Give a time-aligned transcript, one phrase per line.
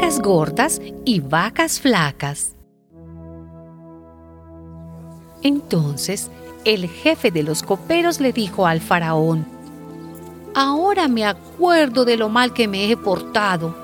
[0.00, 2.56] vacas gordas y vacas flacas.
[5.42, 6.30] Entonces
[6.64, 9.44] el jefe de los coperos le dijo al faraón,
[10.54, 13.76] Ahora me acuerdo de lo mal que me he portado.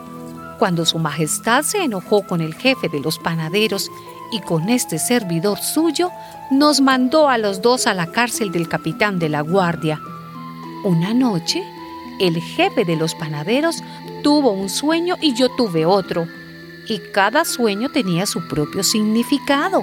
[0.58, 3.90] Cuando su majestad se enojó con el jefe de los panaderos
[4.32, 6.10] y con este servidor suyo,
[6.50, 10.00] nos mandó a los dos a la cárcel del capitán de la guardia.
[10.82, 11.62] Una noche,
[12.18, 13.82] el jefe de los panaderos
[14.22, 16.26] tuvo un sueño y yo tuve otro,
[16.88, 19.82] y cada sueño tenía su propio significado.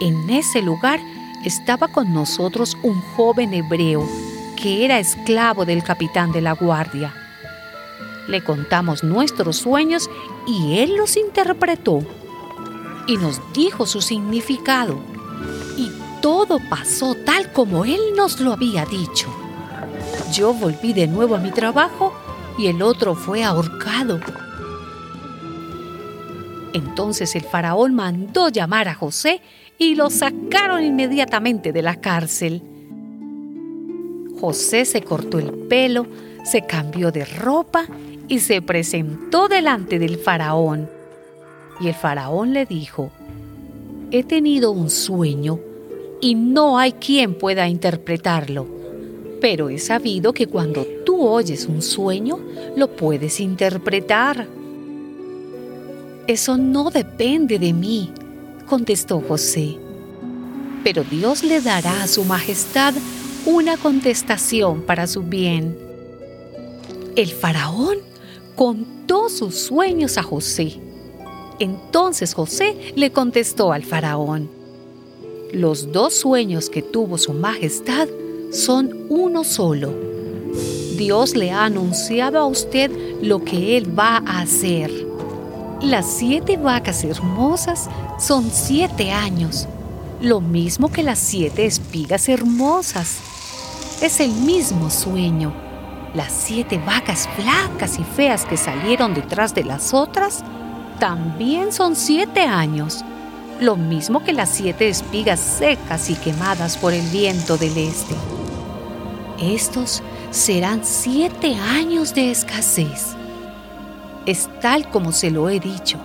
[0.00, 1.00] En ese lugar
[1.44, 4.08] estaba con nosotros un joven hebreo
[4.56, 7.14] que era esclavo del capitán de la guardia.
[8.26, 10.10] Le contamos nuestros sueños
[10.46, 12.02] y él los interpretó
[13.06, 14.98] y nos dijo su significado.
[15.76, 19.28] Y todo pasó tal como él nos lo había dicho.
[20.32, 22.12] Yo volví de nuevo a mi trabajo
[22.58, 24.20] y el otro fue ahorcado.
[26.72, 29.40] Entonces el faraón mandó llamar a José
[29.78, 32.62] y lo sacaron inmediatamente de la cárcel.
[34.40, 36.06] José se cortó el pelo,
[36.44, 37.86] se cambió de ropa
[38.28, 40.88] y se presentó delante del faraón.
[41.80, 43.10] Y el faraón le dijo,
[44.10, 45.60] he tenido un sueño
[46.20, 48.66] y no hay quien pueda interpretarlo,
[49.40, 52.38] pero he sabido que cuando tú oyes un sueño,
[52.76, 54.46] lo puedes interpretar.
[56.26, 58.12] Eso no depende de mí,
[58.66, 59.78] contestó José.
[60.84, 62.94] Pero Dios le dará a su majestad
[63.46, 65.76] una contestación para su bien.
[67.16, 67.98] El faraón
[68.54, 70.80] contó sus sueños a José.
[71.58, 74.48] Entonces José le contestó al faraón,
[75.52, 78.06] los dos sueños que tuvo su majestad
[78.52, 79.92] son uno solo.
[80.96, 82.90] Dios le ha anunciado a usted
[83.22, 84.90] lo que él va a hacer.
[85.80, 87.88] Las siete vacas hermosas
[88.18, 89.68] son siete años,
[90.20, 93.18] lo mismo que las siete espigas hermosas
[94.02, 95.52] es el mismo sueño.
[96.14, 100.42] Las siete vacas flacas y feas que salieron detrás de las otras
[100.98, 103.04] también son siete años,
[103.60, 108.37] lo mismo que las siete espigas secas y quemadas por el viento del este.
[109.40, 113.14] Estos serán siete años de escasez.
[114.26, 115.98] Es tal como se lo he dicho.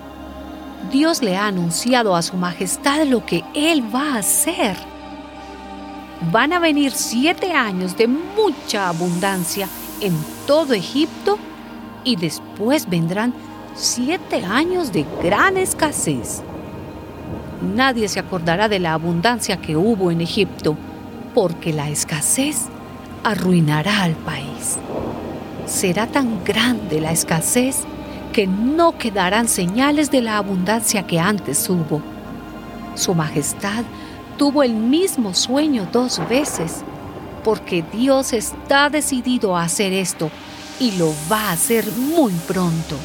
[0.91, 4.77] Dios le ha anunciado a su majestad lo que Él va a hacer
[6.31, 9.67] van a venir siete años de mucha abundancia
[9.99, 10.13] en
[10.47, 11.37] todo Egipto
[12.03, 13.33] y después vendrán
[13.75, 16.41] siete años de gran escasez.
[17.75, 20.75] Nadie se acordará de la abundancia que hubo en Egipto,
[21.33, 22.67] porque la escasez
[23.23, 24.77] arruinará al país.
[25.65, 27.83] Será tan grande la escasez
[28.33, 32.01] que no quedarán señales de la abundancia que antes hubo.
[32.95, 33.83] Su Majestad
[34.37, 36.83] tuvo el mismo sueño dos veces,
[37.43, 40.29] porque Dios está decidido a hacer esto
[40.79, 42.97] y lo va a hacer muy pronto.